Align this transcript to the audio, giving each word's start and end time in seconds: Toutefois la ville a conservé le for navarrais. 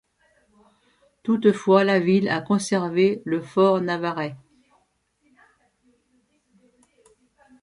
Toutefois 1.21 1.83
la 1.83 1.99
ville 1.99 2.27
a 2.29 2.41
conservé 2.41 3.21
le 3.23 3.39
for 3.39 3.81
navarrais. 3.81 4.35